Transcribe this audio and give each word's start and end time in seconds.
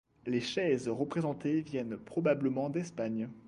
Les 0.25 0.41
chaises 0.41 0.89
représentées 0.89 1.61
viennent 1.61 1.95
probablement 1.95 2.71
d'Espagne. 2.71 3.29